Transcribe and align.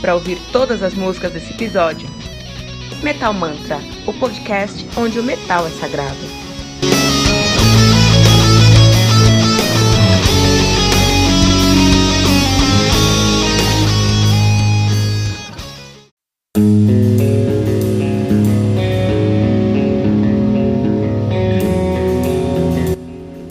para 0.00 0.14
ouvir 0.14 0.38
todas 0.52 0.82
as 0.82 0.94
músicas 0.94 1.32
desse 1.32 1.52
episódio. 1.52 2.08
Metal 3.02 3.32
Mantra, 3.32 3.78
o 4.06 4.12
podcast 4.12 4.86
onde 4.96 5.18
o 5.18 5.22
metal 5.22 5.66
é 5.66 5.70
sagrado. 5.70 6.16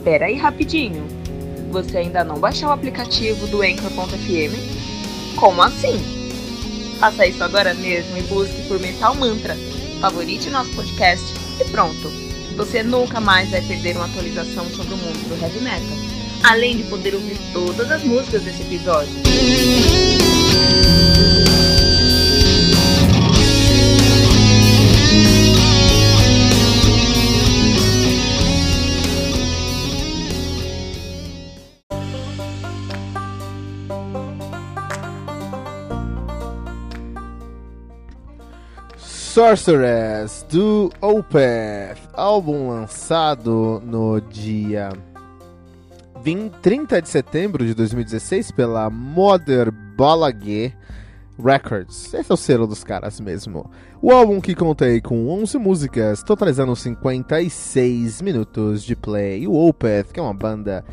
Pera 0.03 0.25
aí 0.25 0.35
rapidinho. 0.35 1.07
Você 1.71 1.97
ainda 1.97 2.23
não 2.23 2.39
baixou 2.39 2.69
o 2.69 2.71
aplicativo 2.71 3.47
do 3.47 3.61
Anchor.fm? 3.61 5.37
Como 5.39 5.61
assim? 5.61 6.18
Faça 6.99 7.25
isso 7.25 7.41
agora 7.41 7.73
mesmo 7.73 8.17
e 8.17 8.21
busque 8.23 8.61
por 8.67 8.77
Metal 8.77 9.15
Mantra. 9.15 9.55
Favorite 10.01 10.49
nosso 10.49 10.69
podcast 10.71 11.25
e 11.59 11.63
pronto. 11.69 12.11
Você 12.57 12.83
nunca 12.83 13.21
mais 13.21 13.49
vai 13.49 13.61
perder 13.61 13.95
uma 13.95 14.05
atualização 14.05 14.69
sobre 14.71 14.93
o 14.93 14.97
mundo 14.97 15.29
do 15.29 15.41
heavy 15.41 15.61
metal. 15.61 15.97
Além 16.43 16.77
de 16.77 16.83
poder 16.83 17.15
ouvir 17.15 17.37
todas 17.53 17.89
as 17.89 18.03
músicas 18.03 18.43
desse 18.43 18.63
episódio. 18.63 19.13
Sorceress 39.29 40.43
do 40.49 40.91
Opeth, 40.99 41.99
álbum 42.13 42.69
lançado 42.69 43.79
no 43.85 44.19
dia 44.19 44.89
20, 46.23 46.53
30 46.53 46.99
de 46.99 47.09
setembro 47.09 47.63
de 47.63 47.75
2016 47.75 48.49
pela 48.49 48.89
Mother 48.89 49.71
Balaguer 49.71 50.75
Records. 51.37 52.11
Esse 52.11 52.31
é 52.31 52.33
o 52.33 52.37
selo 52.37 52.65
dos 52.65 52.83
caras 52.83 53.19
mesmo. 53.19 53.69
O 54.01 54.11
álbum 54.11 54.41
que 54.41 54.55
contei 54.55 54.99
com 54.99 55.29
11 55.29 55.59
músicas, 55.59 56.23
totalizando 56.23 56.75
56 56.75 58.23
minutos 58.23 58.83
de 58.83 58.95
play. 58.95 59.47
O 59.47 59.53
Opeth, 59.53 60.11
que 60.11 60.19
é 60.19 60.23
uma 60.23 60.33
banda 60.33 60.83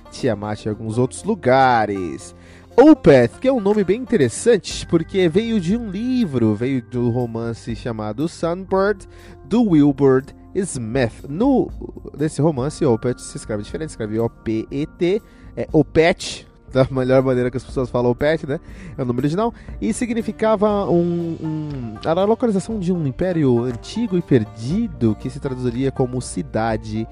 Tiamat 0.09 0.65
e 0.65 0.69
alguns 0.69 0.97
outros 0.97 1.21
lugares. 1.25 2.33
Opeth, 2.77 3.39
que 3.41 3.47
é 3.49 3.51
um 3.51 3.59
nome 3.59 3.83
bem 3.83 3.99
interessante, 3.99 4.87
porque 4.87 5.27
veio 5.27 5.59
de 5.59 5.75
um 5.75 5.89
livro, 5.89 6.55
veio 6.55 6.81
do 6.81 7.09
romance 7.09 7.75
chamado 7.75 8.29
Sunbird, 8.29 9.05
do 9.43 9.71
Wilbur 9.71 10.23
Smith. 10.55 11.25
No, 11.27 11.69
nesse 12.17 12.41
romance, 12.41 12.85
Opeth 12.85 13.19
se 13.19 13.35
escreve 13.35 13.63
diferente, 13.63 13.89
escreve 13.89 14.17
O-P-E-T, 14.17 15.21
é 15.57 15.67
Opeth, 15.73 16.47
da 16.71 16.87
melhor 16.89 17.21
maneira 17.23 17.49
que 17.51 17.57
as 17.57 17.63
pessoas 17.63 17.89
falam 17.89 18.11
Opeth, 18.11 18.45
né? 18.47 18.59
É 18.97 19.01
o 19.01 19.05
nome 19.05 19.19
original. 19.19 19.53
E 19.81 19.93
significava 19.93 20.89
um, 20.89 21.37
um, 21.41 21.95
Era 22.03 22.21
a 22.21 22.25
localização 22.25 22.79
de 22.79 22.91
um 22.93 23.05
império 23.05 23.63
antigo 23.63 24.17
e 24.17 24.21
perdido 24.21 25.15
que 25.19 25.29
se 25.29 25.39
traduziria 25.39 25.91
como 25.91 26.21
cidade 26.21 27.07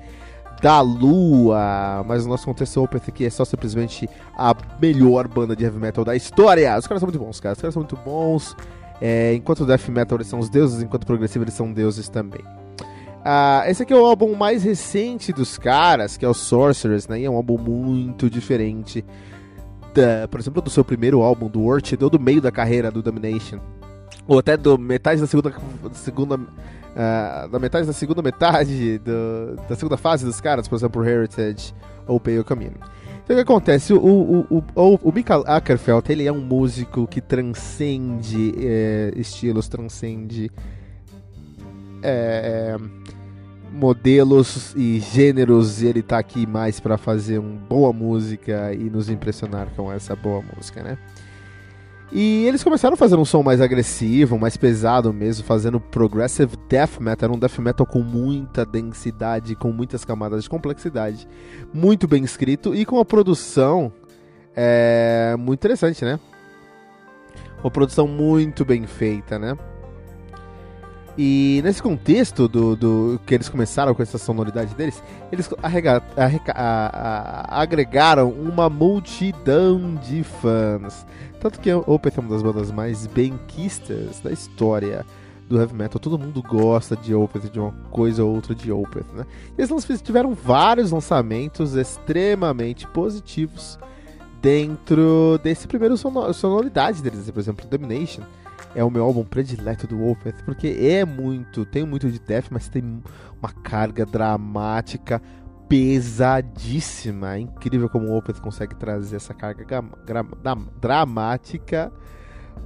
da 0.62 0.82
Lua. 0.82 2.04
Mas 2.08 2.24
no 2.24 2.32
nosso 2.32 2.46
contexto, 2.46 2.84
Opeth 2.84 3.04
aqui 3.08 3.26
é 3.26 3.30
só 3.30 3.46
simplesmente 3.46 4.10
a 4.36 4.56
melhor 4.82 5.28
banda 5.28 5.56
de 5.56 5.64
heavy 5.64 5.80
metal 5.80 6.06
da 6.06 6.16
história. 6.16 6.78
Os 6.78 6.88
caras 6.88 7.02
são 7.02 7.08
muito 7.08 7.20
bons, 7.20 7.40
cara. 7.40 7.54
Os 7.54 7.62
caras 7.62 7.74
são 7.74 7.82
muito 7.82 7.98
bons. 7.98 8.56
É, 9.00 9.34
enquanto 9.36 9.66
death 9.66 9.88
metal 9.90 10.18
eles 10.18 10.28
são 10.28 10.40
os 10.40 10.50
deuses, 10.50 10.82
enquanto 10.82 11.06
progressivo 11.06 11.44
eles 11.44 11.54
são 11.54 11.72
deuses 11.72 12.10
também. 12.10 12.42
Uh, 13.28 13.68
esse 13.68 13.84
aqui 13.84 13.92
é 13.92 13.96
o 13.96 14.06
álbum 14.06 14.34
mais 14.36 14.64
recente 14.64 15.34
dos 15.34 15.58
caras, 15.58 16.16
que 16.16 16.24
é 16.24 16.28
o 16.30 16.34
Sorcerers, 16.34 17.08
né? 17.08 17.20
E 17.20 17.26
é 17.26 17.30
um 17.30 17.36
álbum 17.36 17.58
muito 17.58 18.30
diferente, 18.30 19.04
da, 19.98 20.28
por 20.28 20.40
exemplo, 20.40 20.62
do 20.62 20.70
seu 20.70 20.86
primeiro 20.86 21.22
álbum, 21.22 21.50
do 21.50 21.64
Orchid, 21.64 22.02
ou 22.04 22.10
do 22.10 22.20
meio 22.20 22.40
da 22.40 22.52
carreira 22.52 22.92
do 22.92 23.02
Domination. 23.02 23.60
Ou 24.28 24.38
até 24.38 24.56
do 24.56 24.78
metade 24.78 25.20
da 25.20 25.28
segunda, 25.28 25.54
segunda 25.94 26.36
uh, 26.36 27.50
da 27.50 27.60
metade 27.60 27.88
da 27.88 27.94
segunda 27.94 28.22
metade 28.22 29.00
do, 29.00 29.56
da 29.68 29.76
segunda 29.76 29.98
fase 29.98 30.26
dos 30.26 30.40
caras, 30.40 30.68
por 30.68 30.76
exemplo, 30.76 31.04
Heritage 31.04 31.74
ou 32.06 32.20
Pale 32.20 32.44
Community. 32.44 32.80
Então 33.24 33.36
o 33.36 33.38
que 33.38 33.42
acontece? 33.42 33.94
O, 33.94 33.98
o, 33.98 34.40
o, 34.50 34.64
o, 34.76 35.00
o 35.02 35.12
Michael 35.12 35.44
Ackerfeld, 35.48 36.12
ele 36.12 36.28
é 36.28 36.32
um 36.32 36.42
músico 36.42 37.08
que 37.08 37.20
transcende 37.20 38.54
é, 38.60 39.14
estilos, 39.16 39.68
transcende 39.68 40.52
é, 42.04 42.78
modelos 43.72 44.74
e 44.76 45.00
gêneros 45.00 45.82
e 45.82 45.88
ele 45.88 46.02
tá 46.02 46.18
aqui 46.18 46.46
mais 46.46 46.80
para 46.80 46.98
fazer 46.98 47.40
uma 47.40 47.60
boa 47.68 47.94
música 47.94 48.74
e 48.74 48.90
nos 48.90 49.10
impressionar 49.10 49.68
com 49.76 49.92
essa 49.92 50.16
boa 50.16 50.44
música, 50.56 50.84
né? 50.84 50.98
E 52.12 52.46
eles 52.46 52.64
começaram 52.64 52.94
a 52.94 52.98
fazer 52.98 53.18
um 53.18 53.26
som 53.26 53.44
mais 53.44 53.60
agressivo, 53.60 54.40
mais 54.40 54.56
pesado 54.56 55.12
mesmo, 55.12 55.44
fazendo 55.44 55.80
progressive 55.80 56.56
death 56.70 57.00
metal, 57.02 57.34
um 57.34 57.38
death 57.38 57.60
metal 57.60 57.86
com 57.86 58.00
muita 58.00 58.66
densidade, 58.66 59.56
com 59.56 59.74
muitas 59.74 60.06
camadas 60.06 60.44
de 60.44 60.50
complexidade, 60.50 61.28
muito 61.74 62.08
bem 62.08 62.24
escrito 62.24 62.74
e 62.74 62.86
com 62.86 62.96
uma 62.96 63.06
produção 63.06 63.92
é, 64.56 65.36
muito 65.38 65.60
interessante, 65.60 66.06
né? 66.06 66.18
Uma 67.62 67.72
produção 67.72 68.08
muito 68.08 68.64
bem 68.64 68.88
feita, 68.88 69.38
né? 69.38 69.58
E 71.18 71.62
nesse 71.64 71.82
contexto 71.82 72.48
do, 72.48 72.76
do 72.76 73.20
que 73.26 73.34
eles 73.34 73.50
começaram 73.50 73.96
com 73.96 74.04
essa 74.04 74.20
sonoridade 74.20 74.76
deles, 74.76 75.02
eles 75.32 75.50
arrega, 75.64 76.04
a, 76.16 76.52
a, 76.54 77.62
agregaram 77.62 78.30
uma 78.30 78.70
multidão 78.70 79.96
de 79.96 80.24
fãs. 80.24 81.08
Tanto 81.40 81.60
que 81.60 81.74
o 81.74 81.84
Opeth 81.88 82.14
é 82.18 82.20
uma 82.20 82.30
das 82.30 82.44
bandas 82.44 82.72
mais 82.72 83.08
benquistas 83.08 84.20
da 84.20 84.32
história 84.32 85.04
do 85.50 85.60
heavy 85.60 85.74
metal. 85.74 86.00
Todo 86.00 86.20
mundo 86.20 86.44
gosta 86.44 86.96
de 86.96 87.16
Opeth, 87.16 87.50
de 87.50 87.60
uma 87.60 87.72
coisa 87.90 88.24
ou 88.24 88.36
outra 88.36 88.54
de 88.54 88.72
Opeth, 88.72 89.06
né? 89.16 89.26
Eles 89.58 89.72
tiveram 90.04 90.36
vários 90.36 90.92
lançamentos 90.92 91.74
extremamente 91.74 92.88
positivos 92.88 93.80
dentro 94.40 95.40
desse 95.42 95.68
primeiro 95.68 95.98
sonoridade 95.98 97.02
deles. 97.02 97.32
Por 97.32 97.40
exemplo, 97.40 97.68
Domination 97.68 98.22
é 98.76 98.84
o 98.84 98.90
meu 98.90 99.04
álbum 99.04 99.24
predileto 99.24 99.88
do 99.88 100.06
Opeth, 100.06 100.44
porque 100.46 100.68
é 100.68 101.06
muito, 101.06 101.66
tem 101.66 101.86
muito 101.86 102.12
de 102.12 102.20
death, 102.20 102.46
mas 102.50 102.68
tem 102.68 103.02
uma 103.42 103.52
carga 103.64 104.06
dramática 104.06 105.22
pesadíssima. 105.68 107.36
É 107.36 107.40
incrível 107.40 107.90
como 107.90 108.08
o 108.08 108.18
Opeth 108.18 108.40
consegue 108.42 108.76
trazer 108.76 109.18
essa 109.18 109.34
carga 109.34 109.66
dramática 110.80 111.92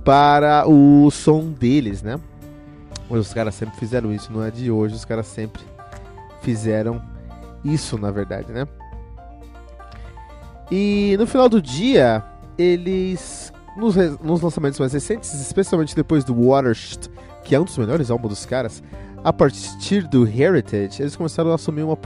para 0.03 0.67
o 0.67 1.09
som 1.11 1.51
deles, 1.51 2.01
né? 2.01 2.19
Os 3.09 3.33
caras 3.33 3.55
sempre 3.55 3.75
fizeram 3.77 4.13
isso, 4.13 4.31
não 4.31 4.43
é 4.43 4.51
de 4.51 4.71
hoje, 4.71 4.95
os 4.95 5.05
caras 5.05 5.27
sempre 5.27 5.61
fizeram 6.41 7.01
isso, 7.63 7.97
na 7.97 8.09
verdade, 8.09 8.51
né? 8.51 8.67
E 10.71 11.15
no 11.19 11.27
final 11.27 11.49
do 11.49 11.61
dia, 11.61 12.23
eles 12.57 13.51
nos, 13.75 13.95
nos 13.95 14.41
lançamentos 14.41 14.79
mais 14.79 14.94
recentes, 14.94 15.33
especialmente 15.33 15.95
depois 15.95 16.23
do 16.23 16.33
Watershed, 16.33 17.09
que 17.44 17.56
é 17.56 17.59
um 17.59 17.63
dos 17.63 17.77
melhores 17.77 18.12
álbuns 18.12 18.29
dos 18.29 18.45
caras, 18.45 18.83
a 19.23 19.31
partir 19.31 20.07
do 20.07 20.27
Heritage, 20.27 21.01
eles 21.01 21.15
começaram 21.15 21.51
a 21.51 21.56
assumir 21.56 21.83
uma, 21.83 21.97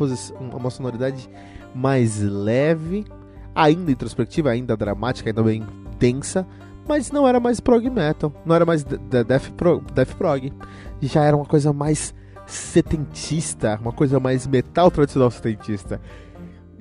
uma 0.53 0.69
sonoridade 0.69 1.29
mais 1.73 2.19
leve, 2.21 3.05
ainda 3.53 3.91
introspectiva, 3.91 4.49
ainda 4.49 4.75
dramática, 4.75 5.29
ainda 5.29 5.41
bem 5.41 5.65
densa, 5.97 6.45
mas 6.87 7.11
não 7.11 7.27
era 7.27 7.39
mais 7.39 7.59
prog 7.59 7.89
metal, 7.89 8.33
não 8.45 8.55
era 8.55 8.65
mais 8.65 8.83
death, 8.83 9.51
pro, 9.55 9.81
death 9.93 10.15
prog, 10.15 10.53
já 11.01 11.23
era 11.23 11.35
uma 11.35 11.45
coisa 11.45 11.73
mais 11.73 12.13
setentista, 12.45 13.79
uma 13.81 13.91
coisa 13.91 14.19
mais 14.19 14.45
metal 14.45 14.91
tradicional 14.91 15.31
setentista. 15.31 15.99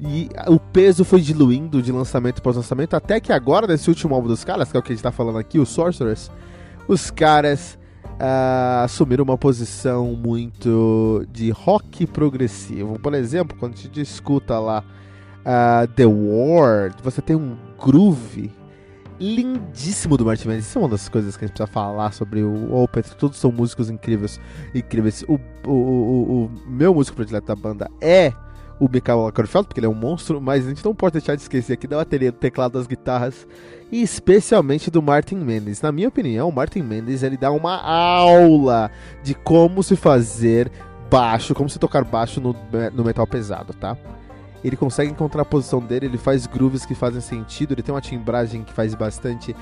E 0.01 0.29
o 0.49 0.59
peso 0.59 1.05
foi 1.05 1.21
diluindo 1.21 1.81
de 1.81 1.93
lançamento 1.93 2.43
para 2.43 2.53
lançamento, 2.53 2.95
até 2.95 3.21
que 3.21 3.33
agora, 3.33 3.67
nesse 3.67 3.89
último 3.89 4.15
álbum 4.15 4.29
dos 4.29 4.45
caras, 4.45 4.71
que 4.71 4.77
é 4.77 4.81
o 4.81 4.83
que 4.83 4.93
a 4.93 4.95
gente 4.95 5.01
está 5.01 5.13
falando 5.13 5.39
aqui, 5.39 5.59
o 5.59 5.65
Sorceress, 5.65 6.31
os 6.89 7.11
caras 7.11 7.79
uh, 8.15 8.85
assumiram 8.85 9.25
uma 9.25 9.39
posição 9.39 10.15
muito 10.17 11.25
de 11.33 11.51
rock 11.51 12.07
progressivo. 12.07 12.99
Por 12.99 13.15
exemplo, 13.15 13.57
quando 13.59 13.75
a 13.75 13.77
gente 13.77 14.01
escuta 14.01 14.59
lá 14.59 14.85
uh, 15.41 15.87
The 15.89 16.07
Ward, 16.07 16.97
você 17.03 17.23
tem 17.23 17.37
um 17.37 17.57
groove 17.79 18.51
lindíssimo 19.21 20.17
do 20.17 20.25
Martin 20.25 20.49
Mendes. 20.49 20.67
Isso 20.67 20.79
é 20.79 20.83
uma 20.83 20.89
das 20.89 21.09
coisas 21.09 21.37
que 21.37 21.45
a 21.45 21.47
gente 21.47 21.57
precisa 21.57 21.73
falar 21.73 22.13
sobre 22.13 22.43
o 22.43 22.75
Opeth. 22.75 23.15
Todos 23.17 23.39
são 23.39 23.53
músicos 23.53 23.89
incríveis. 23.89 24.41
incríveis. 24.75 25.23
O, 25.29 25.39
o, 25.67 25.71
o, 25.71 26.45
o 26.45 26.51
meu 26.67 26.95
músico 26.95 27.17
predileto 27.17 27.47
da 27.47 27.55
banda 27.55 27.89
é 28.01 28.33
o 28.79 28.89
Michael 28.91 29.25
Lakerfeld, 29.25 29.67
porque 29.67 29.81
ele 29.81 29.87
é 29.87 29.91
um 29.91 29.95
monstro, 29.95 30.41
mas 30.41 30.67
a 30.67 30.69
gente 30.69 30.85
não 30.85 30.95
pode 30.95 31.15
deixar 31.15 31.37
de 31.37 31.43
esquecer 31.43 31.75
aqui 31.75 31.87
da 31.87 31.97
bateria, 31.97 32.33
do 32.33 32.39
teclado, 32.39 32.73
das 32.73 32.87
guitarras 32.87 33.47
e 33.91 34.03
especialmente 34.03 34.91
do 34.91 35.01
Martin 35.01 35.37
Mendes. 35.37 35.81
Na 35.81 35.93
minha 35.93 36.09
opinião, 36.09 36.49
o 36.49 36.53
Martin 36.53 36.83
Mendes 36.83 37.23
ele 37.23 37.37
dá 37.37 37.51
uma 37.51 37.81
aula 37.81 38.91
de 39.23 39.35
como 39.35 39.83
se 39.83 39.95
fazer 39.97 40.71
baixo, 41.11 41.55
como 41.55 41.69
se 41.69 41.79
tocar 41.79 42.05
baixo 42.05 42.41
no, 42.41 42.57
no 42.93 43.05
metal 43.05 43.27
pesado, 43.27 43.73
tá? 43.75 43.97
Ele 44.65 44.77
consegue 44.77 45.11
encontrar 45.11 45.43
a 45.43 45.45
posição 45.45 45.79
dele, 45.79 46.07
ele 46.07 46.19
faz 46.19 46.47
grooves 46.47 46.87
que 46.87 46.95
fazem 46.95 47.21
sentido, 47.21 47.73
ele 47.73 47.83
tem 47.83 47.95
uma 47.95 48.01
timbragem 48.01 48.65
que 48.65 48.73
faz 48.73 48.95
bastante 48.95 49.55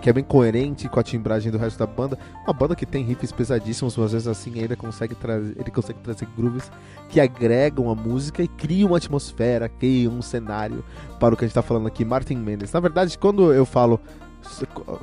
que 0.00 0.10
é 0.10 0.12
bem 0.12 0.24
coerente 0.24 0.88
com 0.88 0.98
a 0.98 1.02
timbragem 1.02 1.52
do 1.52 1.58
resto 1.58 1.78
da 1.78 1.86
banda. 1.86 2.18
Uma 2.44 2.52
banda 2.52 2.74
que 2.74 2.84
tem 2.84 3.04
riffs 3.04 3.30
pesadíssimos, 3.30 3.96
mas 3.96 4.06
às 4.06 4.12
vezes 4.12 4.28
assim 4.28 4.60
ainda 4.60 4.74
consegue 4.74 5.14
trazer, 5.14 5.56
ele 5.58 5.70
consegue 5.70 6.00
trazer 6.00 6.26
grooves 6.36 6.70
que 7.08 7.20
agregam 7.20 7.88
a 7.90 7.94
música 7.94 8.42
e 8.42 8.48
criam 8.48 8.90
uma 8.90 8.96
atmosfera, 8.96 9.68
criam 9.68 10.14
um 10.14 10.22
cenário 10.22 10.84
para 11.20 11.34
o 11.34 11.36
que 11.36 11.44
a 11.44 11.46
gente 11.46 11.52
está 11.52 11.62
falando 11.62 11.86
aqui, 11.86 12.04
Martin 12.04 12.36
Mendes. 12.36 12.72
Na 12.72 12.80
verdade, 12.80 13.16
quando 13.16 13.52
eu 13.52 13.64
falo 13.64 14.00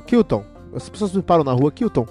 Kilton, 0.06 0.44
as 0.74 0.88
pessoas 0.88 1.12
me 1.12 1.22
param 1.22 1.44
na 1.44 1.52
rua, 1.52 1.72
Kilton, 1.72 2.06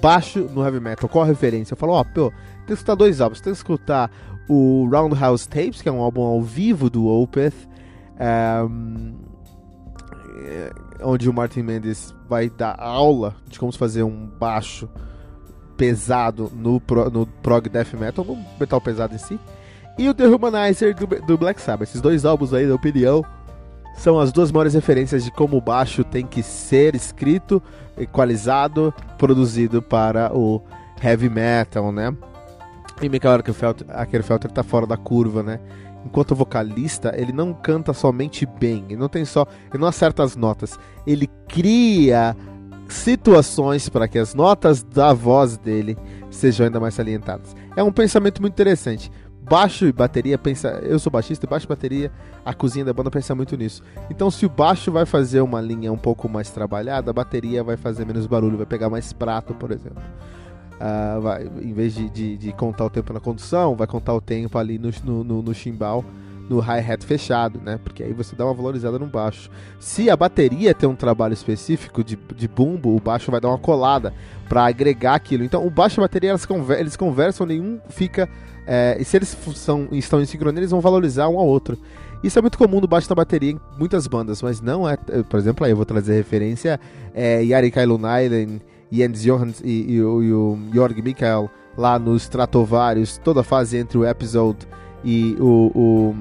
baixo 0.00 0.40
no 0.52 0.64
heavy 0.64 0.80
metal, 0.80 1.08
qual 1.08 1.24
a 1.24 1.26
referência? 1.26 1.74
Eu 1.74 1.78
falo, 1.78 1.92
ó, 1.92 2.00
oh, 2.00 2.04
pô, 2.04 2.30
tem 2.30 2.66
que 2.66 2.72
escutar 2.72 2.94
dois 2.94 3.20
álbuns, 3.20 3.40
tem 3.40 3.52
que 3.52 3.58
escutar 3.58 4.10
o 4.48 4.88
Roundhouse 4.90 5.48
Tapes, 5.48 5.82
que 5.82 5.88
é 5.88 5.92
um 5.92 6.00
álbum 6.00 6.22
ao 6.22 6.40
vivo 6.40 6.88
do 6.88 7.06
Opeth, 7.06 7.54
um, 8.68 9.14
é, 10.36 10.70
onde 11.02 11.28
o 11.28 11.32
Martin 11.32 11.62
Mendes 11.62 12.14
vai 12.28 12.50
dar 12.50 12.76
aula 12.78 13.34
de 13.48 13.58
como 13.58 13.72
fazer 13.72 14.02
um 14.02 14.26
baixo 14.26 14.88
pesado 15.76 16.50
no, 16.54 16.80
pro, 16.80 17.10
no 17.10 17.26
prog 17.26 17.68
death 17.68 17.94
metal, 17.94 18.24
no 18.24 18.38
metal 18.58 18.80
pesado 18.80 19.14
em 19.14 19.18
si, 19.18 19.38
e 19.98 20.08
o 20.08 20.14
The 20.14 20.26
Humanizer 20.26 20.94
do, 20.94 21.06
do 21.06 21.38
Black 21.38 21.60
Sabbath. 21.60 21.88
Esses 21.88 22.00
dois 22.00 22.24
álbuns 22.24 22.52
aí, 22.52 22.66
na 22.66 22.74
opinião, 22.74 23.24
são 23.96 24.18
as 24.18 24.30
duas 24.30 24.52
maiores 24.52 24.74
referências 24.74 25.24
de 25.24 25.30
como 25.30 25.56
o 25.56 25.60
baixo 25.60 26.04
tem 26.04 26.26
que 26.26 26.42
ser 26.42 26.94
escrito, 26.94 27.62
equalizado, 27.96 28.92
produzido 29.16 29.80
para 29.80 30.30
o 30.36 30.62
heavy 31.02 31.28
metal, 31.28 31.90
né? 31.90 32.14
E 33.00 33.08
Michael 33.08 33.42
Ackerfelter 33.90 34.50
tá 34.50 34.62
fora 34.62 34.86
da 34.86 34.96
curva, 34.96 35.42
né? 35.42 35.60
Enquanto 36.06 36.34
vocalista, 36.34 37.12
ele 37.16 37.32
não 37.32 37.52
canta 37.52 37.92
somente 37.92 38.46
bem, 38.46 38.84
ele 38.88 38.96
não 38.96 39.08
tem 39.08 39.24
só, 39.24 39.46
ele 39.70 39.80
não 39.80 39.88
acerta 39.88 40.22
as 40.22 40.36
notas, 40.36 40.78
ele 41.06 41.28
cria 41.48 42.34
situações 42.88 43.88
para 43.88 44.06
que 44.06 44.18
as 44.18 44.32
notas 44.32 44.82
da 44.82 45.12
voz 45.12 45.58
dele 45.58 45.98
sejam 46.30 46.66
ainda 46.66 46.78
mais 46.78 46.94
salientadas. 46.94 47.54
É 47.76 47.82
um 47.82 47.92
pensamento 47.92 48.40
muito 48.40 48.54
interessante. 48.54 49.10
Baixo 49.42 49.86
e 49.86 49.92
bateria 49.92 50.36
pensa, 50.38 50.68
eu 50.82 50.98
sou 50.98 51.10
baixista 51.10 51.46
e 51.46 51.48
baixo 51.48 51.66
e 51.66 51.68
bateria, 51.68 52.10
a 52.44 52.52
cozinha 52.52 52.84
da 52.84 52.92
banda 52.92 53.10
pensa 53.10 53.34
muito 53.34 53.56
nisso. 53.56 53.82
Então, 54.10 54.28
se 54.28 54.44
o 54.44 54.48
baixo 54.48 54.90
vai 54.90 55.06
fazer 55.06 55.40
uma 55.40 55.60
linha 55.60 55.92
um 55.92 55.98
pouco 55.98 56.28
mais 56.28 56.50
trabalhada, 56.50 57.10
a 57.10 57.14
bateria 57.14 57.62
vai 57.62 57.76
fazer 57.76 58.04
menos 58.04 58.26
barulho, 58.26 58.56
vai 58.56 58.66
pegar 58.66 58.90
mais 58.90 59.12
prato, 59.12 59.54
por 59.54 59.70
exemplo. 59.70 60.02
Uh, 60.76 61.20
vai, 61.22 61.50
em 61.62 61.72
vez 61.72 61.94
de, 61.94 62.10
de, 62.10 62.36
de, 62.36 62.52
contar 62.52 62.84
o 62.84 62.90
tempo 62.90 63.10
na 63.10 63.18
condução, 63.20 63.74
vai 63.74 63.86
contar 63.86 64.12
o 64.14 64.20
tempo 64.20 64.58
ali 64.58 64.78
no, 64.78 64.90
no, 65.04 65.24
no, 65.24 65.42
no 65.42 65.54
chimbal, 65.54 66.04
no 66.50 66.60
hi-hat 66.60 67.04
fechado, 67.04 67.58
né? 67.64 67.80
Porque 67.82 68.02
aí 68.02 68.12
você 68.12 68.36
dá 68.36 68.44
uma 68.44 68.52
valorizada 68.52 68.98
no 68.98 69.06
baixo. 69.06 69.50
Se 69.80 70.10
a 70.10 70.16
bateria 70.16 70.74
tem 70.74 70.86
um 70.86 70.94
trabalho 70.94 71.32
específico 71.32 72.04
de, 72.04 72.16
de 72.34 72.46
bumbo, 72.46 72.94
o 72.94 73.00
baixo 73.00 73.30
vai 73.30 73.40
dar 73.40 73.48
uma 73.48 73.58
colada 73.58 74.12
para 74.48 74.66
agregar 74.66 75.14
aquilo. 75.14 75.44
Então, 75.44 75.66
o 75.66 75.70
baixo 75.70 75.98
e 75.98 76.00
a 76.00 76.04
bateria 76.04 76.30
elas 76.30 76.44
conver 76.44 76.78
eles 76.78 76.94
conversam, 76.94 77.46
nenhum 77.46 77.80
fica. 77.88 78.28
É, 78.66 78.96
e 79.00 79.04
se 79.04 79.16
eles 79.16 79.36
são, 79.54 79.88
estão 79.92 80.20
em 80.20 80.26
sincronia, 80.26 80.60
eles 80.60 80.70
vão 80.70 80.80
valorizar 80.80 81.28
um 81.28 81.38
ao 81.38 81.46
outro. 81.46 81.78
Isso 82.22 82.38
é 82.38 82.42
muito 82.42 82.58
comum 82.58 82.80
no 82.80 82.86
baixo 82.86 83.08
da 83.08 83.14
bateria 83.14 83.52
em 83.52 83.60
muitas 83.78 84.06
bandas, 84.06 84.42
mas 84.42 84.60
não 84.60 84.88
é. 84.88 84.96
Por 84.96 85.38
exemplo, 85.38 85.64
aí 85.64 85.72
eu 85.72 85.76
vou 85.76 85.84
trazer 85.86 86.14
referência: 86.14 86.78
é, 87.14 87.42
Yari 87.42 87.70
Kailunainen 87.70 88.60
Jens 88.90 89.22
Johans 89.22 89.60
e, 89.64 89.68
e, 89.68 89.94
e, 89.94 90.02
o 90.02 90.58
Jorg 90.72 91.00
Michael 91.02 91.50
lá 91.76 91.98
nos 91.98 92.22
Stratovarius, 92.22 93.18
toda 93.18 93.40
a 93.40 93.44
fase 93.44 93.76
entre 93.76 93.98
o 93.98 94.06
Episode 94.06 94.66
e 95.04 95.36
o, 95.38 96.14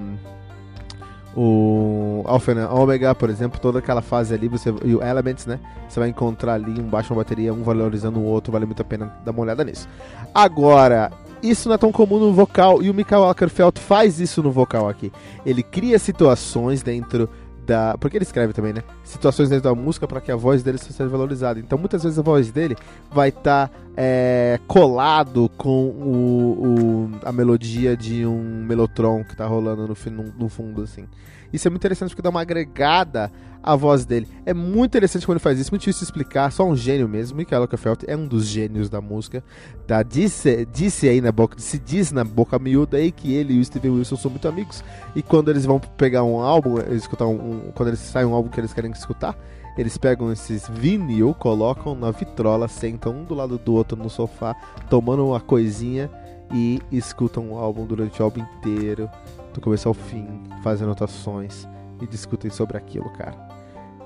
o, 1.36 1.40
o 1.40 2.24
Alpha 2.26 2.54
Omega, 2.70 3.16
por 3.16 3.30
exemplo, 3.30 3.60
toda 3.60 3.80
aquela 3.80 4.02
fase 4.02 4.34
ali, 4.34 4.48
você, 4.48 4.74
e 4.84 4.96
o 4.96 5.04
Elements, 5.04 5.46
né? 5.46 5.60
Você 5.88 6.00
vai 6.00 6.10
encontrar 6.10 6.54
ali 6.54 6.80
um 6.80 6.88
baixo, 6.88 7.14
uma 7.14 7.24
bateria, 7.24 7.54
um 7.54 7.64
valorizando 7.64 8.20
o 8.20 8.24
outro, 8.24 8.52
vale 8.52 8.66
muito 8.66 8.82
a 8.82 8.86
pena 8.86 9.14
dar 9.24 9.32
uma 9.32 9.42
olhada 9.42 9.64
nisso. 9.64 9.88
Agora, 10.34 11.12
isso 11.42 11.68
não 11.68 11.76
é 11.76 11.78
tão 11.78 11.92
comum 11.92 12.20
no 12.20 12.34
vocal, 12.34 12.82
e 12.82 12.90
o 12.90 12.94
Michael 12.94 13.30
Ackerfeld 13.30 13.80
faz 13.80 14.20
isso 14.20 14.42
no 14.42 14.52
vocal 14.52 14.90
aqui. 14.90 15.12
Ele 15.46 15.64
cria 15.64 16.00
situações 16.00 16.82
dentro 16.82 17.30
da. 17.66 17.98
Porque 17.98 18.18
ele 18.18 18.24
escreve 18.24 18.54
também, 18.54 18.74
né? 18.74 18.84
Situações 19.04 19.50
dentro 19.50 19.64
da 19.64 19.76
música 19.76 20.08
para 20.08 20.22
que 20.22 20.32
a 20.32 20.36
voz 20.36 20.64
dele 20.64 20.78
seja 20.78 21.08
valorizada. 21.08 21.60
Então 21.60 21.78
muitas 21.78 22.04
vezes 22.04 22.20
a 22.20 22.22
voz 22.22 22.52
dele 22.52 22.76
vai 23.12 23.30
estar 23.30 23.68
tá 23.68 23.74
é, 23.98 24.60
colado 24.68 25.50
com 25.58 25.88
o, 25.88 26.66
o, 26.66 27.12
a 27.24 27.32
melodia 27.32 27.96
de 27.96 28.26
um 28.26 28.64
Melotron 28.66 29.24
que 29.24 29.36
tá 29.36 29.46
rolando 29.46 29.88
no, 29.88 30.12
no, 30.12 30.34
no 30.38 30.50
fundo, 30.50 30.82
assim. 30.84 31.06
Isso 31.52 31.68
é 31.68 31.70
muito 31.70 31.82
interessante 31.82 32.10
porque 32.10 32.22
dá 32.22 32.30
uma 32.30 32.42
agregada 32.42 33.32
à 33.66 33.76
voz 33.76 34.06
dele. 34.06 34.28
É 34.46 34.54
muito 34.54 34.92
interessante 34.92 35.26
quando 35.26 35.38
ele 35.38 35.44
faz 35.44 35.60
isso, 35.60 35.72
muito 35.72 35.82
difícil 35.82 36.04
explicar, 36.04 36.52
só 36.52 36.64
um 36.64 36.76
gênio 36.76 37.10
mesmo. 37.10 37.36
Michael 37.36 37.62
Lockerfeld 37.62 38.06
é 38.08 38.16
um 38.16 38.28
dos 38.28 38.46
gênios 38.46 38.90
da 38.92 39.02
música. 39.02 39.44
Tá? 39.88 40.04
Disse, 40.04 40.68
disse 40.72 41.10
aí 41.10 41.20
na 41.20 41.32
boca, 41.32 41.58
se 41.58 41.80
diz 41.80 42.12
na 42.12 42.24
boca 42.24 42.60
miúda 42.60 42.98
aí 42.98 43.12
que 43.12 43.34
ele 43.34 43.56
e 43.56 43.60
o 43.60 43.66
Steven 43.66 43.92
Wilson 43.92 44.18
são 44.18 44.30
muito 44.30 44.48
amigos. 44.48 44.84
E 45.16 45.24
quando 45.24 45.50
eles 45.50 45.66
vão 45.66 45.80
pegar 45.80 46.24
um 46.24 46.40
álbum, 46.40 46.80
escutar 46.92 47.26
um, 47.26 47.34
um, 47.34 47.72
quando 47.74 47.90
eles 47.90 48.00
saem 48.00 48.28
um 48.28 48.36
álbum 48.36 48.50
que 48.50 48.60
eles 48.60 48.72
querem 48.72 48.92
escutar, 48.92 49.36
eles 49.76 49.98
pegam 49.98 50.32
esses 50.32 50.70
vinil, 50.70 51.34
colocam 51.34 51.96
na 51.96 52.12
vitrola, 52.12 52.68
sentam 52.68 53.14
um 53.14 53.24
do 53.24 53.34
lado 53.34 53.58
do 53.58 53.74
outro 53.74 53.98
no 53.98 54.10
sofá, 54.10 54.56
tomando 54.90 55.26
uma 55.26 55.42
coisinha 55.42 56.10
e 56.54 56.80
escutam 56.92 57.52
o 57.52 57.58
álbum 57.58 57.86
durante 57.86 58.22
o 58.22 58.26
álbum 58.26 58.42
inteiro 58.42 59.10
do 59.54 59.60
começo 59.60 59.88
ao 59.88 59.94
fim, 59.94 60.28
fazem 60.64 60.86
anotações 60.86 61.68
e 62.02 62.08
discutem 62.08 62.52
sobre 62.52 62.78
aquilo, 62.78 63.10
cara. 63.12 63.45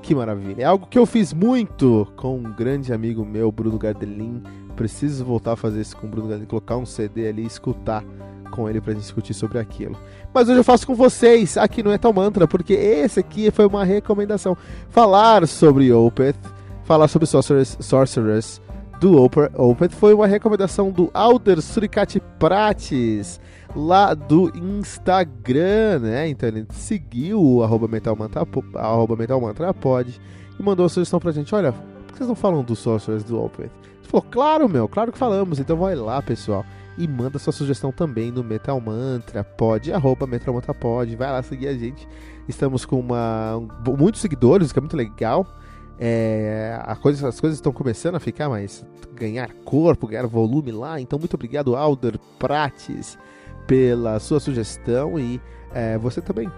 Que 0.02 0.16
maravilha. 0.16 0.64
É 0.64 0.66
algo 0.66 0.88
que 0.88 0.98
eu 0.98 1.06
fiz 1.06 1.34
muito 1.34 2.08
com 2.16 2.38
um 2.38 2.54
grande 2.54 2.94
amigo 2.94 3.26
meu, 3.26 3.52
Bruno 3.52 3.78
Gardelin. 3.78 4.42
Preciso 4.76 5.26
voltar 5.26 5.54
a 5.54 5.56
fazer 5.56 5.82
isso 5.82 5.96
com 5.98 6.08
o 6.08 6.10
Bruno 6.10 6.28
Gardelin, 6.28 6.48
colocar 6.48 6.78
um 6.78 6.86
CD 6.86 7.28
ali 7.28 7.44
e 7.44 7.48
escutar 7.48 8.04
com 8.50 8.70
ele 8.70 8.82
pra 8.82 8.94
gente 8.94 9.04
discutir 9.04 9.34
sobre 9.34 9.60
aquilo. 9.60 9.98
Mas 10.34 10.50
hoje 10.50 10.60
eu 10.60 10.64
faço 10.64 10.88
com 10.88 10.96
vocês 10.96 11.58
aqui 11.58 11.84
no 11.84 11.92
Metal 11.92 12.12
Mantra, 12.12 12.48
porque 12.48 12.74
esse 12.74 13.20
aqui 13.20 13.52
foi 13.52 13.66
uma 13.66 13.84
recomendação. 13.84 14.58
Falar 14.90 15.48
sobre 15.48 15.92
Opeth, 15.92 16.36
falar 16.84 17.08
sobre 17.08 17.28
Sorcerers, 17.28 17.78
Sorcerers 17.80 18.62
do 19.00 19.22
Opeth 19.22 19.92
foi 19.92 20.14
uma 20.14 20.28
recomendação 20.28 20.92
do 20.92 21.10
Alder 21.14 21.62
Suricati 21.62 22.22
Prates 22.38 23.40
lá 23.76 24.14
do 24.14 24.52
Instagram, 24.58 26.00
né? 26.00 26.28
Então 26.28 26.50
ele 26.50 26.66
seguiu 26.72 27.42
o 27.42 27.64
arroba 27.64 27.88
metalmantra, 27.88 28.46
arroba 28.76 29.16
metalmantrapod 29.16 30.20
e 30.60 30.64
mandou 30.64 30.84
uma 30.84 30.90
sugestão 30.90 31.20
pra 31.20 31.32
gente. 31.32 31.54
Olha, 31.54 31.72
por 31.72 32.12
que 32.12 32.18
vocês 32.18 32.28
não 32.28 32.36
falam 32.36 32.64
dos 32.64 32.80
Sorcerers 32.80 33.24
do 33.24 33.42
Opeth? 33.42 33.64
Ele 33.64 33.72
falou, 34.04 34.26
claro, 34.30 34.70
meu, 34.70 34.88
claro 34.88 35.12
que 35.12 35.18
falamos. 35.18 35.60
Então 35.60 35.78
vai 35.78 35.96
lá, 35.96 36.22
pessoal. 36.22 36.66
E 36.98 37.08
manda 37.08 37.40
sua 37.40 37.54
sugestão 37.54 37.92
também 37.92 38.32
no 38.32 38.44
Metal 38.44 38.80
Mantra, 38.82 39.44
pod, 39.44 39.94
arroba. 39.94 40.28
Vai 40.28 41.32
lá 41.32 41.42
seguir 41.42 41.68
a 41.68 41.74
gente. 41.74 42.08
Estamos 42.48 42.84
com 42.84 43.00
uma, 43.00 43.62
muitos 43.98 44.20
seguidores, 44.20 44.72
que 44.74 44.80
é 44.80 44.82
muito 44.82 44.98
legal. 44.98 45.48
É, 45.98 46.80
a 46.84 46.96
coisa, 46.96 47.28
as 47.28 47.40
coisas 47.40 47.58
estão 47.58 47.72
começando 47.72 48.16
a 48.16 48.20
ficar 48.20 48.50
mais. 48.50 48.86
ganhar 49.14 49.50
corpo, 49.64 50.08
ganhar 50.08 50.28
volume 50.28 50.72
lá. 50.72 51.00
Então, 51.00 51.18
muito 51.18 51.36
obrigado, 51.36 51.76
Alder 51.76 52.20
Prates 52.38 53.18
pela 53.70 54.20
sua 54.20 54.40
sugestão 54.40 55.20
e 55.20 55.40
é, 55.72 55.96
você 56.00 56.20
também 56.20 56.52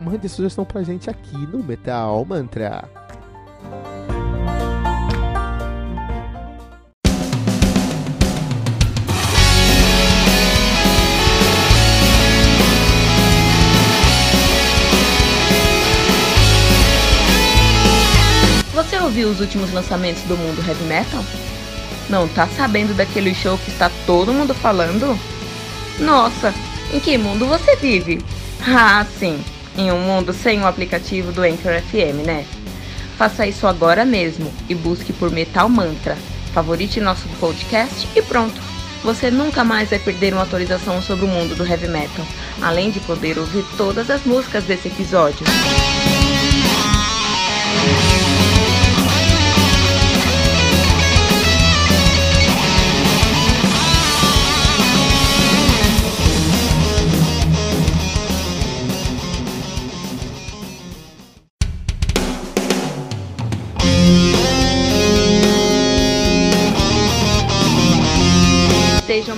mande 0.00 0.26
sugestão 0.26 0.64
pra 0.64 0.82
gente 0.82 1.10
aqui 1.10 1.36
no 1.36 1.62
Metal 1.62 2.24
Mantra. 2.24 2.88
Você 18.72 18.96
ouviu 18.96 19.28
os 19.28 19.40
últimos 19.40 19.70
lançamentos 19.74 20.22
do 20.22 20.38
mundo 20.38 20.66
heavy 20.66 20.84
metal? 20.84 21.22
Não 22.08 22.26
tá 22.28 22.46
sabendo 22.46 22.96
daquele 22.96 23.34
show 23.34 23.58
que 23.58 23.70
está 23.70 23.90
todo 24.06 24.32
mundo 24.32 24.54
falando? 24.54 25.18
Nossa, 25.98 26.54
em 26.92 27.00
que 27.00 27.18
mundo 27.18 27.46
você 27.46 27.76
vive? 27.76 28.20
Ah, 28.66 29.04
sim, 29.18 29.42
em 29.76 29.90
um 29.90 29.98
mundo 29.98 30.32
sem 30.32 30.60
o 30.60 30.66
aplicativo 30.66 31.32
do 31.32 31.42
Anchor 31.42 31.80
FM, 31.80 32.24
né? 32.24 32.44
Faça 33.16 33.46
isso 33.46 33.66
agora 33.66 34.04
mesmo 34.04 34.52
e 34.68 34.74
busque 34.74 35.12
por 35.12 35.30
Metal 35.30 35.68
Mantra. 35.68 36.16
Favorite 36.54 37.00
nosso 37.00 37.28
podcast 37.40 38.08
e 38.14 38.22
pronto. 38.22 38.60
Você 39.02 39.30
nunca 39.30 39.62
mais 39.62 39.90
vai 39.90 39.98
perder 39.98 40.32
uma 40.32 40.42
atualização 40.42 41.00
sobre 41.02 41.24
o 41.24 41.28
mundo 41.28 41.54
do 41.54 41.66
heavy 41.66 41.88
metal, 41.88 42.26
além 42.60 42.90
de 42.90 43.00
poder 43.00 43.38
ouvir 43.38 43.64
todas 43.76 44.10
as 44.10 44.24
músicas 44.24 44.64
desse 44.64 44.88
episódio. 44.88 45.46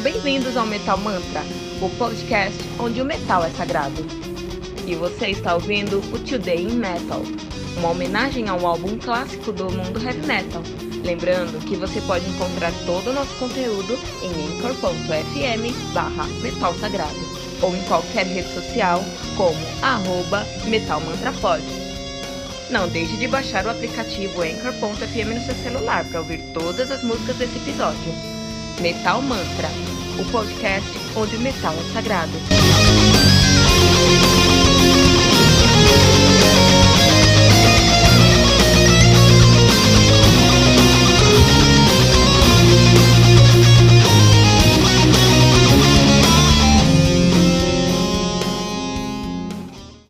Bem-vindos 0.00 0.56
ao 0.56 0.64
Metal 0.64 0.96
Mantra, 0.96 1.42
o 1.82 1.90
podcast 1.98 2.56
onde 2.78 3.02
o 3.02 3.04
metal 3.04 3.44
é 3.44 3.50
sagrado. 3.50 4.02
E 4.86 4.94
você 4.94 5.28
está 5.28 5.54
ouvindo 5.54 5.98
o 5.98 6.18
Today 6.18 6.62
in 6.62 6.76
Metal, 6.76 7.22
uma 7.76 7.90
homenagem 7.90 8.48
ao 8.48 8.66
álbum 8.66 8.96
clássico 8.96 9.52
do 9.52 9.64
mundo 9.64 10.02
heavy 10.02 10.26
metal. 10.26 10.62
Lembrando 11.04 11.62
que 11.66 11.76
você 11.76 12.00
pode 12.02 12.24
encontrar 12.30 12.72
todo 12.86 13.10
o 13.10 13.12
nosso 13.12 13.34
conteúdo 13.36 13.98
em 14.22 14.56
anchor.fm 14.56 15.92
barra 15.92 16.26
metal 16.40 16.74
sagrado 16.76 17.20
ou 17.60 17.76
em 17.76 17.82
qualquer 17.82 18.26
rede 18.26 18.54
social 18.54 19.04
como 19.36 19.58
arroba 19.82 20.46
metalmantrapod. 20.64 21.62
Não 22.70 22.88
deixe 22.88 23.16
de 23.18 23.28
baixar 23.28 23.66
o 23.66 23.70
aplicativo 23.70 24.40
Anchor.fm 24.40 25.34
no 25.34 25.44
seu 25.44 25.54
celular 25.56 26.04
para 26.06 26.20
ouvir 26.20 26.40
todas 26.54 26.90
as 26.90 27.02
músicas 27.02 27.36
desse 27.36 27.56
episódio. 27.56 28.39
Metal 28.80 29.20
Mantra, 29.20 29.68
o 30.18 30.24
podcast 30.32 30.90
onde 31.14 31.36
o 31.36 31.40
metal 31.40 31.74
é 31.74 31.92
sagrado. 31.92 32.32